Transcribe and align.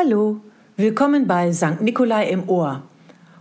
Hallo, 0.00 0.40
willkommen 0.76 1.26
bei 1.26 1.52
St. 1.52 1.80
Nikolai 1.80 2.28
im 2.28 2.48
Ohr. 2.48 2.84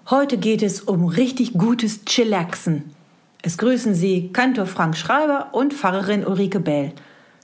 Heute 0.09 0.39
geht 0.39 0.63
es 0.63 0.81
um 0.81 1.05
richtig 1.05 1.53
gutes 1.53 2.03
Chillaxen. 2.03 2.95
Es 3.43 3.59
grüßen 3.59 3.93
Sie 3.93 4.31
Kantor 4.33 4.65
Frank 4.65 4.97
Schreiber 4.97 5.49
und 5.51 5.71
Pfarrerin 5.71 6.25
Ulrike 6.25 6.59
Bell. 6.59 6.93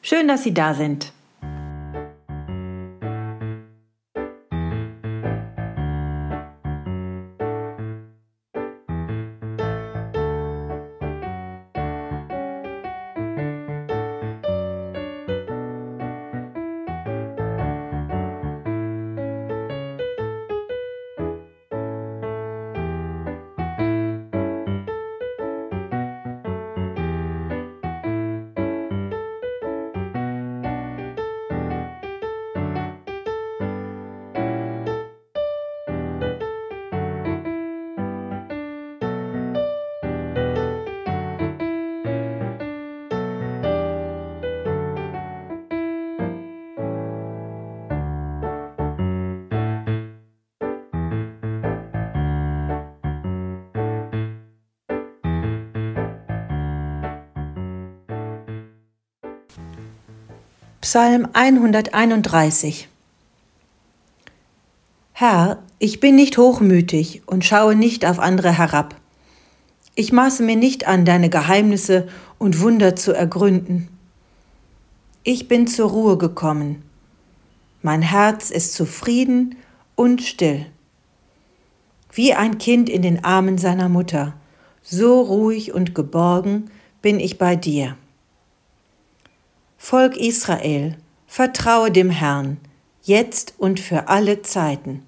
Schön, 0.01 0.27
dass 0.27 0.41
Sie 0.41 0.55
da 0.55 0.73
sind. 0.73 1.13
Psalm 60.83 61.29
131 61.31 62.89
Herr, 65.13 65.63
ich 65.79 66.01
bin 66.01 66.17
nicht 66.17 66.37
hochmütig 66.37 67.21
und 67.25 67.45
schaue 67.45 67.73
nicht 67.73 68.05
auf 68.05 68.19
andere 68.19 68.57
herab. 68.57 68.93
Ich 69.95 70.11
maße 70.11 70.43
mir 70.43 70.57
nicht 70.57 70.85
an, 70.85 71.05
deine 71.05 71.29
Geheimnisse 71.29 72.09
und 72.37 72.59
Wunder 72.59 72.97
zu 72.97 73.13
ergründen. 73.13 73.87
Ich 75.23 75.47
bin 75.47 75.67
zur 75.67 75.89
Ruhe 75.89 76.17
gekommen. 76.17 76.83
Mein 77.81 78.01
Herz 78.01 78.51
ist 78.51 78.73
zufrieden 78.73 79.55
und 79.95 80.21
still. 80.21 80.65
Wie 82.11 82.33
ein 82.33 82.57
Kind 82.57 82.89
in 82.89 83.03
den 83.03 83.23
Armen 83.23 83.57
seiner 83.57 83.87
Mutter, 83.87 84.33
so 84.81 85.21
ruhig 85.21 85.73
und 85.73 85.95
geborgen 85.95 86.69
bin 87.01 87.21
ich 87.21 87.37
bei 87.37 87.55
dir. 87.55 87.95
Volk 89.85 90.15
Israel, 90.15 90.95
vertraue 91.27 91.91
dem 91.91 92.09
Herrn, 92.09 92.57
jetzt 93.01 93.55
und 93.57 93.81
für 93.81 94.07
alle 94.07 94.41
Zeiten. 94.41 95.03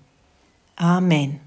Amen. 0.76 1.40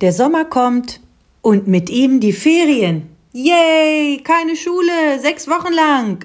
Der 0.00 0.14
Sommer 0.14 0.46
kommt 0.46 1.00
und 1.42 1.68
mit 1.68 1.90
ihm 1.90 2.20
die 2.20 2.32
Ferien. 2.32 3.10
Yay, 3.34 4.22
keine 4.24 4.56
Schule, 4.56 5.20
sechs 5.20 5.46
Wochen 5.46 5.74
lang. 5.74 6.24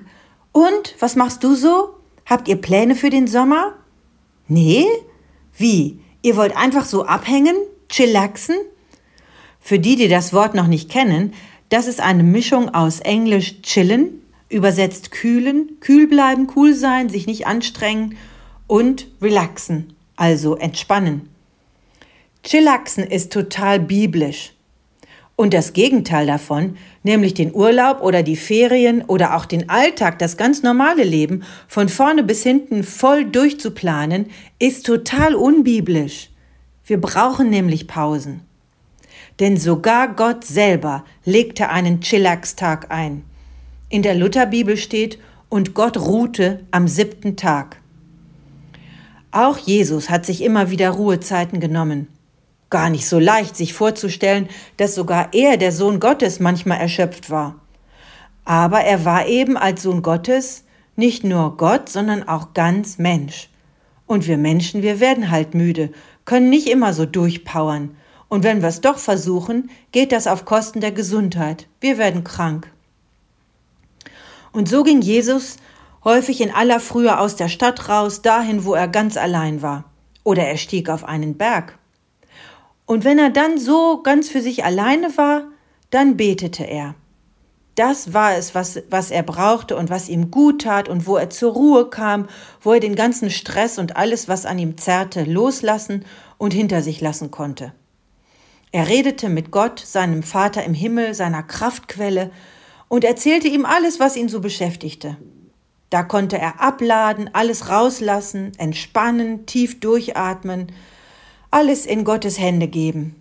Und, 0.53 0.95
was 0.99 1.17
machst 1.17 1.43
du 1.43 1.55
so? 1.55 1.89
Habt 2.25 2.47
ihr 2.47 2.55
Pläne 2.55 2.95
für 2.95 3.09
den 3.09 3.27
Sommer? 3.27 3.73
Nee? 4.47 4.85
Wie? 5.57 5.99
Ihr 6.21 6.37
wollt 6.37 6.55
einfach 6.55 6.85
so 6.85 7.05
abhängen? 7.05 7.57
Chillaxen? 7.89 8.55
Für 9.59 9.77
die, 9.77 9.97
die 9.97 10.07
das 10.07 10.31
Wort 10.31 10.55
noch 10.55 10.67
nicht 10.67 10.89
kennen, 10.89 11.33
das 11.67 11.87
ist 11.87 11.99
eine 11.99 12.23
Mischung 12.23 12.73
aus 12.73 13.01
Englisch 13.01 13.61
chillen, 13.61 14.21
übersetzt 14.47 15.11
kühlen, 15.11 15.81
kühl 15.81 16.07
bleiben, 16.07 16.47
cool 16.55 16.73
sein, 16.75 17.09
sich 17.09 17.27
nicht 17.27 17.45
anstrengen 17.45 18.15
und 18.67 19.07
relaxen, 19.21 19.97
also 20.15 20.55
entspannen. 20.55 21.34
Chillaxen 22.45 23.03
ist 23.03 23.33
total 23.33 23.79
biblisch. 23.79 24.53
Und 25.35 25.55
das 25.55 25.73
Gegenteil 25.73 26.27
davon, 26.27 26.77
nämlich 27.01 27.33
den 27.33 27.53
Urlaub 27.53 28.01
oder 28.01 28.21
die 28.21 28.35
Ferien 28.35 29.01
oder 29.01 29.35
auch 29.35 29.45
den 29.45 29.67
Alltag, 29.67 30.19
das 30.19 30.37
ganz 30.37 30.61
normale 30.61 31.03
Leben 31.03 31.43
von 31.67 31.89
vorne 31.89 32.21
bis 32.21 32.43
hinten 32.43 32.83
voll 32.83 33.25
durchzuplanen, 33.25 34.27
ist 34.59 34.85
total 34.85 35.33
unbiblisch. 35.33 36.29
Wir 36.85 37.01
brauchen 37.01 37.49
nämlich 37.49 37.87
Pausen. 37.87 38.41
Denn 39.39 39.57
sogar 39.57 40.13
Gott 40.13 40.45
selber 40.45 41.03
legte 41.25 41.69
einen 41.69 41.99
Chillax-Tag 41.99 42.91
ein. 42.91 43.23
In 43.89 44.03
der 44.03 44.13
Lutherbibel 44.13 44.77
steht, 44.77 45.17
und 45.49 45.73
Gott 45.73 45.97
ruhte 45.97 46.63
am 46.69 46.87
siebten 46.87 47.37
Tag. 47.37 47.77
Auch 49.31 49.57
Jesus 49.57 50.09
hat 50.11 50.25
sich 50.27 50.43
immer 50.43 50.69
wieder 50.69 50.91
Ruhezeiten 50.91 51.59
genommen 51.59 52.07
gar 52.75 52.89
nicht 52.89 53.07
so 53.07 53.19
leicht, 53.19 53.55
sich 53.55 53.73
vorzustellen, 53.73 54.49
dass 54.75 54.95
sogar 54.95 55.29
er, 55.33 55.55
der 55.55 55.71
Sohn 55.71 56.01
Gottes, 56.01 56.41
manchmal 56.41 56.77
erschöpft 56.77 57.29
war. 57.29 57.55
Aber 58.43 58.81
er 58.81 59.05
war 59.05 59.27
eben 59.27 59.55
als 59.55 59.83
Sohn 59.83 60.01
Gottes 60.01 60.65
nicht 60.97 61.23
nur 61.23 61.55
Gott, 61.55 61.87
sondern 61.87 62.27
auch 62.27 62.53
ganz 62.53 62.97
Mensch. 62.97 63.49
Und 64.07 64.27
wir 64.27 64.37
Menschen, 64.37 64.81
wir 64.81 64.99
werden 64.99 65.31
halt 65.31 65.53
müde, 65.53 65.89
können 66.25 66.49
nicht 66.49 66.67
immer 66.67 66.93
so 66.93 67.05
durchpowern. 67.05 67.95
Und 68.27 68.43
wenn 68.43 68.61
wir 68.61 68.67
es 68.67 68.81
doch 68.81 68.97
versuchen, 68.97 69.69
geht 69.93 70.11
das 70.11 70.27
auf 70.27 70.43
Kosten 70.43 70.81
der 70.81 70.91
Gesundheit. 70.91 71.67
Wir 71.79 71.97
werden 71.97 72.25
krank. 72.25 72.69
Und 74.51 74.67
so 74.67 74.83
ging 74.83 74.99
Jesus 74.99 75.55
häufig 76.03 76.41
in 76.41 76.51
aller 76.51 76.81
Frühe 76.81 77.17
aus 77.17 77.37
der 77.37 77.47
Stadt 77.47 77.87
raus, 77.87 78.21
dahin, 78.21 78.65
wo 78.65 78.73
er 78.73 78.89
ganz 78.89 79.15
allein 79.15 79.61
war. 79.61 79.85
Oder 80.25 80.43
er 80.43 80.57
stieg 80.57 80.89
auf 80.89 81.05
einen 81.05 81.37
Berg. 81.37 81.77
Und 82.85 83.03
wenn 83.03 83.17
er 83.17 83.29
dann 83.29 83.57
so 83.57 84.01
ganz 84.03 84.29
für 84.29 84.41
sich 84.41 84.63
alleine 84.63 85.17
war, 85.17 85.45
dann 85.89 86.17
betete 86.17 86.63
er. 86.63 86.95
Das 87.75 88.13
war 88.13 88.35
es, 88.35 88.55
was, 88.55 88.81
was 88.89 89.11
er 89.11 89.23
brauchte 89.23 89.75
und 89.75 89.89
was 89.89 90.07
ihm 90.07 90.31
gut 90.31 90.61
tat 90.61 90.87
und 90.87 91.07
wo 91.07 91.17
er 91.17 91.29
zur 91.29 91.53
Ruhe 91.53 91.89
kam, 91.89 92.27
wo 92.61 92.71
er 92.71 92.79
den 92.79 92.95
ganzen 92.95 93.29
Stress 93.29 93.77
und 93.77 93.97
alles, 93.97 94.29
was 94.29 94.45
an 94.45 94.57
ihm 94.57 94.77
zerrte, 94.77 95.23
loslassen 95.25 96.05
und 96.37 96.53
hinter 96.53 96.81
sich 96.81 97.01
lassen 97.01 97.31
konnte. 97.31 97.73
Er 98.71 98.87
redete 98.87 99.29
mit 99.29 99.51
Gott, 99.51 99.79
seinem 99.79 100.23
Vater 100.23 100.63
im 100.63 100.73
Himmel, 100.73 101.13
seiner 101.13 101.43
Kraftquelle, 101.43 102.31
und 102.87 103.03
erzählte 103.03 103.47
ihm 103.47 103.65
alles, 103.65 103.99
was 103.99 104.15
ihn 104.15 104.29
so 104.29 104.39
beschäftigte. 104.39 105.17
Da 105.89 106.03
konnte 106.03 106.37
er 106.37 106.61
abladen, 106.61 107.29
alles 107.33 107.69
rauslassen, 107.69 108.51
entspannen, 108.57 109.45
tief 109.45 109.79
durchatmen, 109.79 110.67
alles 111.55 111.85
in 111.85 112.03
Gottes 112.03 112.37
Hände 112.37 112.67
geben 112.67 113.15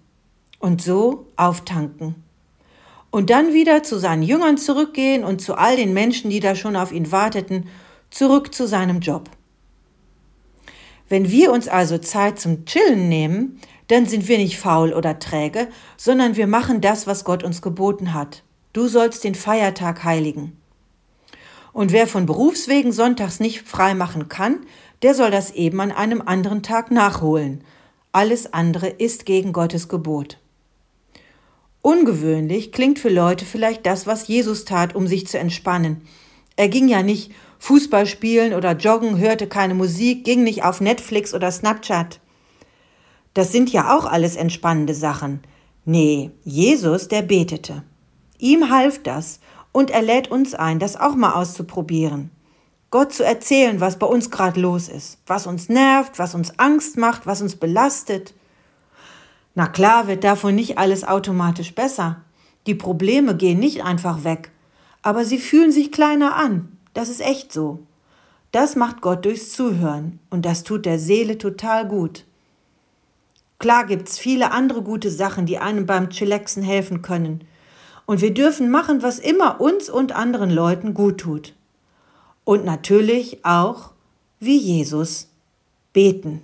und 0.58 0.82
so 0.82 1.28
auftanken. 1.36 2.16
Und 3.12 3.30
dann 3.30 3.54
wieder 3.54 3.84
zu 3.84 3.96
seinen 3.96 4.24
Jüngern 4.24 4.58
zurückgehen 4.58 5.22
und 5.22 5.40
zu 5.40 5.54
all 5.54 5.76
den 5.76 5.94
Menschen, 5.94 6.30
die 6.30 6.40
da 6.40 6.56
schon 6.56 6.74
auf 6.74 6.90
ihn 6.90 7.12
warteten, 7.12 7.68
zurück 8.10 8.52
zu 8.52 8.66
seinem 8.66 8.98
Job. 8.98 9.30
Wenn 11.08 11.30
wir 11.30 11.52
uns 11.52 11.68
also 11.68 11.96
Zeit 11.98 12.40
zum 12.40 12.64
Chillen 12.64 13.08
nehmen, 13.08 13.60
dann 13.86 14.06
sind 14.06 14.26
wir 14.26 14.38
nicht 14.38 14.58
faul 14.58 14.94
oder 14.94 15.20
träge, 15.20 15.68
sondern 15.96 16.34
wir 16.34 16.48
machen 16.48 16.80
das, 16.80 17.06
was 17.06 17.22
Gott 17.22 17.44
uns 17.44 17.62
geboten 17.62 18.14
hat. 18.14 18.42
Du 18.72 18.88
sollst 18.88 19.22
den 19.22 19.36
Feiertag 19.36 20.02
heiligen. 20.02 20.58
Und 21.72 21.92
wer 21.92 22.08
von 22.08 22.26
Berufswegen 22.26 22.90
sonntags 22.90 23.38
nicht 23.38 23.62
frei 23.62 23.94
machen 23.94 24.28
kann, 24.28 24.66
der 25.02 25.14
soll 25.14 25.30
das 25.30 25.52
eben 25.52 25.80
an 25.80 25.92
einem 25.92 26.20
anderen 26.20 26.64
Tag 26.64 26.90
nachholen. 26.90 27.62
Alles 28.14 28.52
andere 28.52 28.86
ist 28.86 29.26
gegen 29.26 29.52
Gottes 29.52 29.88
Gebot. 29.88 30.38
Ungewöhnlich 31.82 32.70
klingt 32.70 33.00
für 33.00 33.08
Leute 33.08 33.44
vielleicht 33.44 33.86
das, 33.86 34.06
was 34.06 34.28
Jesus 34.28 34.64
tat, 34.64 34.94
um 34.94 35.08
sich 35.08 35.26
zu 35.26 35.36
entspannen. 35.36 36.02
Er 36.54 36.68
ging 36.68 36.86
ja 36.86 37.02
nicht 37.02 37.32
Fußball 37.58 38.06
spielen 38.06 38.54
oder 38.54 38.76
joggen, 38.76 39.18
hörte 39.18 39.48
keine 39.48 39.74
Musik, 39.74 40.22
ging 40.22 40.44
nicht 40.44 40.62
auf 40.62 40.80
Netflix 40.80 41.34
oder 41.34 41.50
Snapchat. 41.50 42.20
Das 43.34 43.50
sind 43.50 43.72
ja 43.72 43.98
auch 43.98 44.04
alles 44.04 44.36
entspannende 44.36 44.94
Sachen. 44.94 45.40
Nee, 45.84 46.30
Jesus, 46.44 47.08
der 47.08 47.22
betete. 47.22 47.82
Ihm 48.38 48.70
half 48.70 49.02
das 49.02 49.40
und 49.72 49.90
er 49.90 50.02
lädt 50.02 50.30
uns 50.30 50.54
ein, 50.54 50.78
das 50.78 50.94
auch 50.94 51.16
mal 51.16 51.32
auszuprobieren. 51.32 52.30
Gott 52.94 53.12
zu 53.12 53.24
erzählen, 53.24 53.80
was 53.80 53.98
bei 53.98 54.06
uns 54.06 54.30
gerade 54.30 54.60
los 54.60 54.88
ist, 54.88 55.18
was 55.26 55.48
uns 55.48 55.68
nervt, 55.68 56.20
was 56.20 56.36
uns 56.36 56.60
Angst 56.60 56.96
macht, 56.96 57.26
was 57.26 57.42
uns 57.42 57.56
belastet. 57.56 58.34
Na 59.56 59.66
klar 59.66 60.06
wird 60.06 60.22
davon 60.22 60.54
nicht 60.54 60.78
alles 60.78 61.02
automatisch 61.02 61.74
besser. 61.74 62.20
Die 62.68 62.76
Probleme 62.76 63.34
gehen 63.34 63.58
nicht 63.58 63.82
einfach 63.82 64.22
weg, 64.22 64.52
aber 65.02 65.24
sie 65.24 65.38
fühlen 65.38 65.72
sich 65.72 65.90
kleiner 65.90 66.36
an. 66.36 66.78
Das 66.92 67.08
ist 67.08 67.20
echt 67.20 67.52
so. 67.52 67.80
Das 68.52 68.76
macht 68.76 69.00
Gott 69.00 69.24
durchs 69.24 69.50
Zuhören 69.50 70.20
und 70.30 70.46
das 70.46 70.62
tut 70.62 70.86
der 70.86 71.00
Seele 71.00 71.36
total 71.36 71.88
gut. 71.88 72.24
Klar 73.58 73.86
gibt's 73.86 74.20
viele 74.20 74.52
andere 74.52 74.82
gute 74.82 75.10
Sachen, 75.10 75.46
die 75.46 75.58
einem 75.58 75.86
beim 75.86 76.10
Chillaxen 76.10 76.62
helfen 76.62 77.02
können. 77.02 77.42
Und 78.06 78.20
wir 78.20 78.32
dürfen 78.32 78.70
machen, 78.70 79.02
was 79.02 79.18
immer 79.18 79.60
uns 79.60 79.90
und 79.90 80.12
anderen 80.12 80.50
Leuten 80.50 80.94
gut 80.94 81.18
tut 81.18 81.54
und 82.44 82.64
natürlich 82.64 83.44
auch 83.44 83.90
wie 84.40 84.58
Jesus 84.58 85.28
beten. 85.92 86.42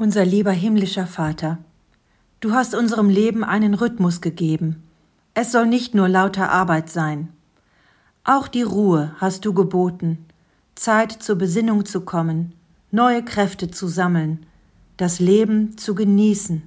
Unser 0.00 0.24
lieber 0.24 0.52
himmlischer 0.52 1.06
Vater, 1.06 1.58
du 2.40 2.54
hast 2.54 2.74
unserem 2.74 3.10
Leben 3.10 3.44
einen 3.44 3.74
Rhythmus 3.74 4.22
gegeben. 4.22 4.82
Es 5.34 5.52
soll 5.52 5.66
nicht 5.66 5.94
nur 5.94 6.08
lauter 6.08 6.50
Arbeit 6.50 6.88
sein. 6.88 7.28
Auch 8.24 8.48
die 8.48 8.62
Ruhe 8.62 9.14
hast 9.18 9.44
du 9.44 9.52
geboten, 9.52 10.24
Zeit 10.74 11.12
zur 11.12 11.36
Besinnung 11.36 11.84
zu 11.84 12.00
kommen, 12.00 12.54
neue 12.90 13.22
Kräfte 13.22 13.70
zu 13.70 13.88
sammeln, 13.88 14.46
das 14.96 15.20
Leben 15.20 15.76
zu 15.76 15.94
genießen. 15.94 16.62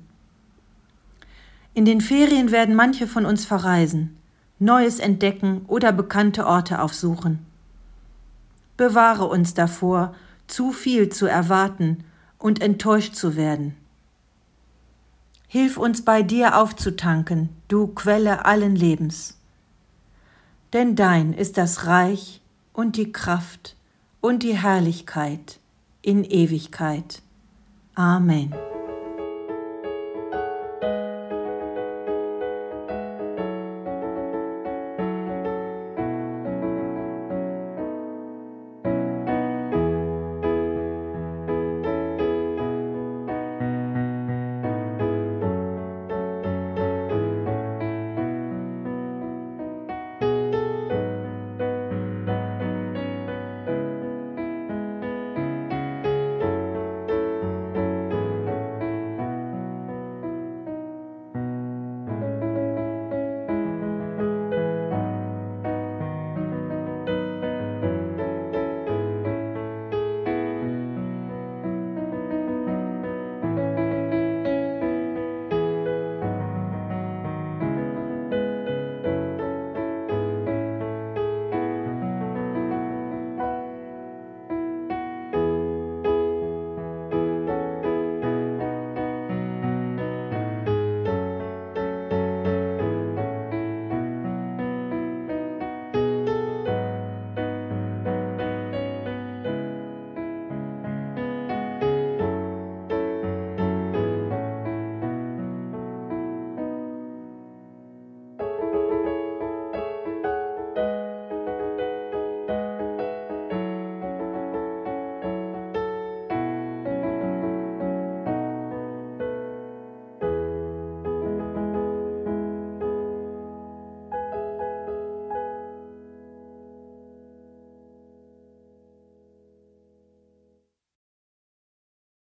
In 1.74 1.86
den 1.86 2.02
Ferien 2.02 2.52
werden 2.52 2.76
manche 2.76 3.08
von 3.08 3.26
uns 3.26 3.46
verreisen, 3.46 4.16
Neues 4.60 5.00
entdecken 5.00 5.66
oder 5.68 5.92
bekannte 5.92 6.46
Orte 6.46 6.80
aufsuchen. 6.80 7.40
Bewahre 8.78 9.26
uns 9.26 9.56
davor, 9.56 10.14
zu 10.46 10.72
viel 10.72 11.10
zu 11.10 11.26
erwarten 11.26 12.04
und 12.44 12.62
enttäuscht 12.62 13.16
zu 13.16 13.38
werden. 13.38 13.74
Hilf 15.48 15.78
uns 15.78 16.04
bei 16.04 16.24
dir 16.24 16.58
aufzutanken, 16.58 17.48
du 17.70 17.88
Quelle 17.88 18.44
allen 18.44 18.76
Lebens. 18.76 19.40
Denn 20.74 20.98
dein 20.98 21.32
ist 21.32 21.58
das 21.58 21.86
Reich 21.86 22.42
und 22.74 22.98
die 22.98 23.14
Kraft 23.14 23.78
und 24.20 24.44
die 24.44 24.58
Herrlichkeit 24.58 25.60
in 26.02 26.26
Ewigkeit. 26.26 27.22
Amen. 27.96 28.54